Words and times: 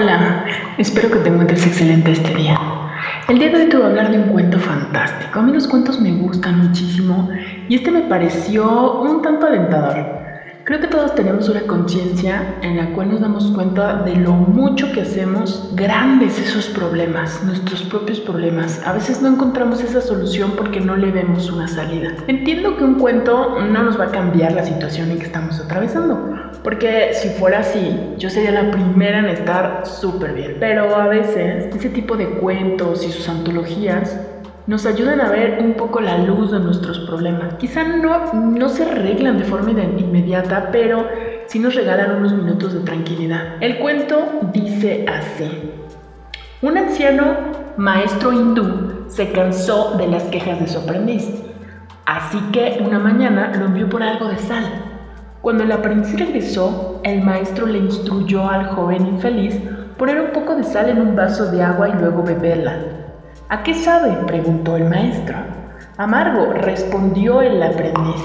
Hola, 0.00 0.46
espero 0.78 1.10
que 1.10 1.18
te 1.18 1.28
encuentres 1.28 1.66
excelente 1.66 2.12
este 2.12 2.34
día. 2.34 2.58
El 3.28 3.38
día 3.38 3.50
de 3.50 3.56
hoy 3.56 3.68
te 3.68 3.76
voy 3.76 3.84
a 3.84 3.88
hablar 3.90 4.10
de 4.10 4.18
un 4.18 4.28
cuento 4.30 4.58
fantástico. 4.58 5.38
A 5.38 5.42
mí 5.42 5.52
los 5.52 5.68
cuentos 5.68 6.00
me 6.00 6.10
gustan 6.12 6.68
muchísimo 6.68 7.28
y 7.68 7.74
este 7.74 7.90
me 7.90 8.00
pareció 8.00 9.02
un 9.02 9.20
tanto 9.20 9.46
alentador. 9.46 10.19
Creo 10.70 10.82
que 10.82 10.86
todos 10.86 11.16
tenemos 11.16 11.48
una 11.48 11.62
conciencia 11.62 12.54
en 12.62 12.76
la 12.76 12.92
cual 12.92 13.10
nos 13.10 13.20
damos 13.20 13.50
cuenta 13.50 14.04
de 14.04 14.14
lo 14.14 14.34
mucho 14.34 14.92
que 14.92 15.00
hacemos 15.00 15.68
grandes 15.74 16.38
esos 16.38 16.66
problemas, 16.66 17.42
nuestros 17.42 17.82
propios 17.82 18.20
problemas. 18.20 18.80
A 18.86 18.92
veces 18.92 19.20
no 19.20 19.30
encontramos 19.30 19.82
esa 19.82 20.00
solución 20.00 20.52
porque 20.56 20.78
no 20.78 20.94
le 20.94 21.10
vemos 21.10 21.50
una 21.50 21.66
salida. 21.66 22.14
Entiendo 22.28 22.76
que 22.76 22.84
un 22.84 23.00
cuento 23.00 23.58
no 23.58 23.82
nos 23.82 23.98
va 23.98 24.04
a 24.04 24.10
cambiar 24.12 24.52
la 24.52 24.64
situación 24.64 25.10
en 25.10 25.18
que 25.18 25.26
estamos 25.26 25.58
atravesando, 25.58 26.36
porque 26.62 27.14
si 27.14 27.30
fuera 27.30 27.58
así, 27.58 27.98
yo 28.16 28.30
sería 28.30 28.52
la 28.52 28.70
primera 28.70 29.18
en 29.18 29.26
estar 29.26 29.84
súper 29.84 30.34
bien. 30.34 30.58
Pero 30.60 30.94
a 30.94 31.08
veces 31.08 31.74
ese 31.74 31.88
tipo 31.88 32.16
de 32.16 32.26
cuentos 32.28 33.04
y 33.04 33.10
sus 33.10 33.28
antologías 33.28 34.20
nos 34.70 34.86
ayudan 34.86 35.20
a 35.20 35.28
ver 35.28 35.58
un 35.60 35.74
poco 35.74 36.00
la 36.00 36.18
luz 36.18 36.52
de 36.52 36.60
nuestros 36.60 37.00
problemas. 37.00 37.54
Quizá 37.54 37.82
no, 37.82 38.32
no 38.32 38.68
se 38.68 38.84
arreglan 38.84 39.36
de 39.36 39.42
forma 39.42 39.72
inmediata, 39.72 40.68
pero 40.70 41.08
sí 41.46 41.58
nos 41.58 41.74
regalan 41.74 42.18
unos 42.18 42.34
minutos 42.34 42.72
de 42.74 42.78
tranquilidad. 42.78 43.56
El 43.60 43.80
cuento 43.80 44.28
dice 44.52 45.04
así. 45.08 45.72
Un 46.62 46.78
anciano 46.78 47.36
maestro 47.78 48.32
hindú 48.32 49.06
se 49.08 49.32
cansó 49.32 49.96
de 49.98 50.06
las 50.06 50.22
quejas 50.26 50.60
de 50.60 50.68
su 50.68 50.78
aprendiz, 50.78 51.28
así 52.06 52.38
que 52.52 52.80
una 52.80 53.00
mañana 53.00 53.50
lo 53.58 53.64
envió 53.64 53.88
por 53.88 54.04
algo 54.04 54.28
de 54.28 54.38
sal. 54.38 54.62
Cuando 55.40 55.64
el 55.64 55.72
aprendiz 55.72 56.16
regresó, 56.16 57.00
el 57.02 57.22
maestro 57.22 57.66
le 57.66 57.78
instruyó 57.78 58.48
al 58.48 58.68
joven 58.68 59.04
infeliz 59.04 59.58
poner 59.98 60.20
un 60.20 60.30
poco 60.30 60.54
de 60.54 60.62
sal 60.62 60.90
en 60.90 61.00
un 61.00 61.16
vaso 61.16 61.50
de 61.50 61.60
agua 61.60 61.88
y 61.88 62.00
luego 62.00 62.22
beberla. 62.22 63.00
¿A 63.50 63.64
qué 63.64 63.74
sabe? 63.74 64.12
preguntó 64.28 64.76
el 64.76 64.84
maestro. 64.84 65.34
Amargo, 65.96 66.52
respondió 66.52 67.40
el 67.40 67.60
aprendiz. 67.60 68.22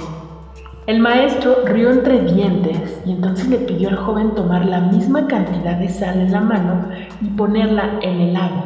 El 0.86 1.00
maestro 1.00 1.66
rió 1.66 1.90
entre 1.90 2.20
dientes 2.20 3.02
y 3.08 3.14
entonces 3.14 3.48
le 3.48 3.58
pidió 3.58 3.90
al 3.90 3.96
joven 3.96 4.36
tomar 4.36 4.64
la 4.66 4.81
misma 4.81 5.26
cantidad 5.26 5.78
de 5.78 5.90
sal 5.90 6.20
en 6.20 6.31
la 6.31 6.42
mano 6.42 6.90
y 7.22 7.30
ponerla 7.30 7.98
en 8.03 8.22
el 8.22 8.36
agua. 8.36 8.66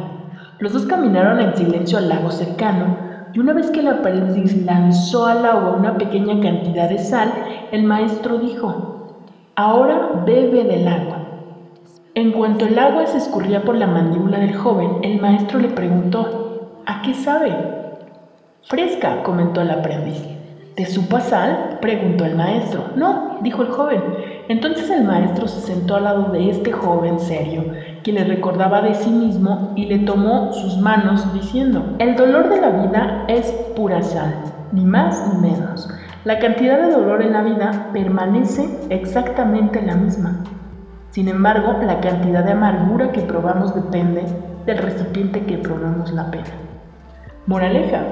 Los 0.58 0.74
dos 0.74 0.84
caminaron 0.84 1.40
en 1.40 1.56
silencio 1.56 1.96
al 1.96 2.10
lago 2.10 2.30
cercano 2.30 2.94
y 3.32 3.38
una 3.38 3.54
vez 3.54 3.70
que 3.70 3.80
el 3.80 3.88
aprendiz 3.88 4.54
lanzó 4.66 5.28
al 5.28 5.46
agua 5.46 5.76
una 5.78 5.96
pequeña 5.96 6.42
cantidad 6.42 6.90
de 6.90 6.98
sal, 6.98 7.32
el 7.72 7.84
maestro 7.84 8.36
dijo, 8.36 9.14
ahora 9.56 10.10
bebe 10.26 10.64
del 10.64 10.86
agua. 10.86 11.16
En 12.14 12.32
cuanto 12.32 12.66
el 12.66 12.78
agua 12.78 13.06
se 13.06 13.16
escurría 13.16 13.62
por 13.62 13.76
la 13.76 13.86
mandíbula 13.86 14.40
del 14.40 14.54
joven, 14.54 14.98
el 15.00 15.22
maestro 15.22 15.58
le 15.58 15.68
preguntó, 15.68 16.49
¿A 16.90 17.02
qué 17.02 17.14
sabe? 17.14 17.56
Fresca, 18.64 19.22
comentó 19.22 19.60
el 19.60 19.70
aprendiz. 19.70 20.24
¿Te 20.74 20.86
supo 20.86 21.20
sal? 21.20 21.78
preguntó 21.80 22.24
el 22.24 22.34
maestro. 22.34 22.86
No, 22.96 23.38
dijo 23.42 23.62
el 23.62 23.68
joven. 23.68 24.02
Entonces 24.48 24.90
el 24.90 25.04
maestro 25.04 25.46
se 25.46 25.60
sentó 25.60 25.94
al 25.94 26.02
lado 26.02 26.32
de 26.32 26.50
este 26.50 26.72
joven 26.72 27.20
serio, 27.20 27.62
que 28.02 28.12
le 28.12 28.24
recordaba 28.24 28.82
de 28.82 28.94
sí 28.94 29.08
mismo 29.08 29.72
y 29.76 29.86
le 29.86 30.00
tomó 30.00 30.52
sus 30.52 30.78
manos 30.78 31.32
diciendo, 31.32 31.94
el 32.00 32.16
dolor 32.16 32.48
de 32.48 32.60
la 32.60 32.70
vida 32.70 33.24
es 33.28 33.52
pura 33.76 34.02
sal, 34.02 34.34
ni 34.72 34.84
más 34.84 35.32
ni 35.32 35.48
menos. 35.48 35.88
La 36.24 36.40
cantidad 36.40 36.80
de 36.80 36.90
dolor 36.90 37.22
en 37.22 37.34
la 37.34 37.42
vida 37.42 37.90
permanece 37.92 38.68
exactamente 38.88 39.80
la 39.80 39.94
misma. 39.94 40.42
Sin 41.10 41.28
embargo, 41.28 41.76
la 41.86 42.00
cantidad 42.00 42.42
de 42.42 42.50
amargura 42.50 43.12
que 43.12 43.20
probamos 43.20 43.76
depende 43.76 44.24
del 44.66 44.78
recipiente 44.78 45.44
que 45.44 45.56
probamos 45.56 46.10
la 46.10 46.32
pena. 46.32 46.69
Moraleja. 47.50 48.04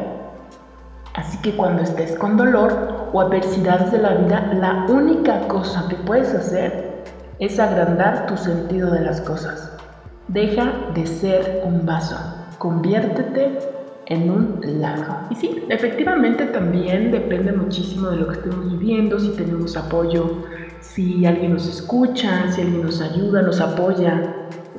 Así 1.15 1.38
que 1.38 1.54
cuando 1.54 1.82
estés 1.82 2.19
con 2.19 2.37
dolor 2.37 3.09
o 3.12 3.21
adversidades 3.21 3.93
de 3.93 3.99
la 3.99 4.15
vida, 4.15 4.53
la 4.53 4.93
única 4.93 5.47
cosa 5.47 5.87
que 5.88 5.94
puedes 5.94 6.34
hacer 6.34 7.04
es 7.38 7.60
agrandar 7.60 8.26
tu 8.26 8.37
sentido 8.37 8.91
de 8.91 9.03
las 9.03 9.21
cosas. 9.21 9.72
Deja 10.26 10.72
de 10.93 11.06
ser 11.06 11.62
un 11.65 11.87
vaso, 11.87 12.16
conviértete 12.59 13.60
en 14.06 14.28
un 14.28 14.60
lago. 14.81 15.15
Y 15.31 15.37
sí, 15.37 15.65
efectivamente 15.69 16.47
también 16.47 17.12
depende 17.12 17.53
muchísimo 17.53 18.10
de 18.10 18.16
lo 18.16 18.26
que 18.26 18.38
estemos 18.41 18.72
viviendo, 18.72 19.20
si 19.20 19.28
tenemos 19.37 19.76
apoyo, 19.76 20.47
si 20.81 21.25
alguien 21.26 21.53
nos 21.53 21.69
escucha, 21.69 22.50
si 22.50 22.62
alguien 22.62 22.82
nos 22.82 23.00
ayuda, 23.00 23.43
nos 23.43 23.60
apoya, 23.60 24.34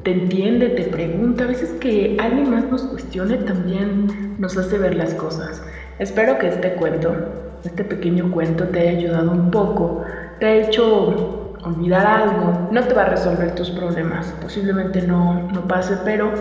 te 0.10 0.16
entiende, 0.16 0.70
te 0.70 0.84
pregunta. 0.86 1.44
A 1.44 1.48
veces 1.48 1.70
que 1.80 2.18
alguien 2.20 2.50
más 2.50 2.66
nos 2.66 2.82
cuestione 2.84 3.38
también 3.38 4.36
nos 4.40 4.58
hace 4.58 4.80
ver 4.80 4.96
las 4.96 5.14
cosas. 5.14 5.62
Espero 6.00 6.40
que 6.40 6.48
este 6.48 6.74
cuento, 6.74 7.16
este 7.64 7.84
pequeño 7.84 8.32
cuento 8.32 8.64
te 8.66 8.80
haya 8.80 8.98
ayudado 8.98 9.32
un 9.32 9.52
poco, 9.52 10.04
te 10.40 10.46
ha 10.48 10.56
hecho 10.56 11.54
olvidar 11.64 12.08
algo. 12.08 12.70
No 12.72 12.84
te 12.84 12.96
va 12.96 13.04
a 13.04 13.10
resolver 13.10 13.54
tus 13.54 13.70
problemas, 13.70 14.34
posiblemente 14.42 15.04
no, 15.04 15.48
no 15.52 15.68
pase, 15.68 15.96
pero 16.04 16.32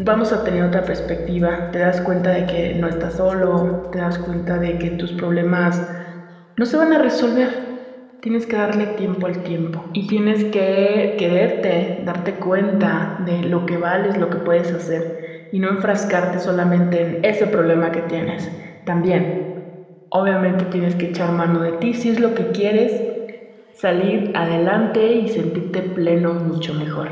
vamos 0.00 0.32
a 0.32 0.42
tener 0.42 0.64
otra 0.64 0.82
perspectiva. 0.82 1.70
Te 1.70 1.78
das 1.78 2.00
cuenta 2.00 2.30
de 2.30 2.46
que 2.46 2.74
no 2.74 2.88
estás 2.88 3.14
solo, 3.14 3.90
te 3.92 3.98
das 3.98 4.18
cuenta 4.18 4.58
de 4.58 4.76
que 4.78 4.90
tus 4.90 5.12
problemas 5.12 5.80
no 6.56 6.66
se 6.66 6.76
van 6.76 6.92
a 6.92 6.98
resolver 6.98 7.75
tienes 8.26 8.44
que 8.44 8.56
darle 8.56 8.86
tiempo 8.86 9.28
al 9.28 9.44
tiempo 9.44 9.84
y 9.92 10.08
tienes 10.08 10.42
que 10.46 11.14
quererte, 11.16 12.02
darte 12.04 12.32
cuenta 12.32 13.20
de 13.24 13.44
lo 13.44 13.66
que 13.66 13.76
vales, 13.76 14.16
lo 14.16 14.30
que 14.30 14.38
puedes 14.38 14.72
hacer 14.72 15.48
y 15.52 15.60
no 15.60 15.68
enfrascarte 15.68 16.40
solamente 16.40 17.00
en 17.02 17.24
ese 17.24 17.46
problema 17.46 17.92
que 17.92 18.00
tienes. 18.00 18.50
También, 18.84 20.08
obviamente 20.08 20.64
tienes 20.64 20.96
que 20.96 21.10
echar 21.10 21.30
mano 21.30 21.60
de 21.60 21.74
ti 21.74 21.94
si 21.94 22.08
es 22.08 22.18
lo 22.18 22.34
que 22.34 22.48
quieres, 22.48 23.00
salir 23.74 24.32
adelante 24.34 25.06
y 25.06 25.28
sentirte 25.28 25.82
pleno 25.82 26.34
mucho 26.34 26.74
mejor. 26.74 27.08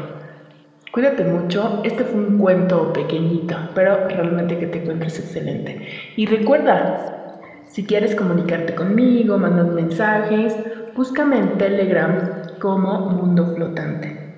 Cuídate 0.91 1.23
mucho, 1.23 1.81
este 1.85 2.03
fue 2.03 2.19
un 2.19 2.39
cuento 2.39 2.93
pequeñito, 2.93 3.57
pero 3.73 4.09
realmente 4.09 4.59
que 4.59 4.67
te 4.67 4.83
encuentres 4.83 5.21
excelente. 5.21 5.87
Y 6.17 6.27
recuerda, 6.27 7.39
si 7.69 7.85
quieres 7.85 8.17
comunicarte 8.17 8.75
conmigo, 8.75 9.39
mandar 9.39 9.67
mensajes, 9.67 10.57
búscame 10.95 11.39
en 11.39 11.59
Telegram 11.59 12.59
como 12.61 13.11
Mundo 13.11 13.55
Flotante. 13.55 14.35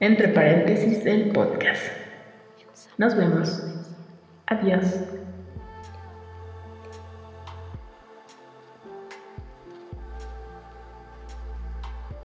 Entre 0.00 0.28
paréntesis 0.28 1.06
el 1.06 1.30
podcast. 1.30 1.82
Nos 2.98 3.16
vemos. 3.16 3.62
Adiós. 4.46 5.13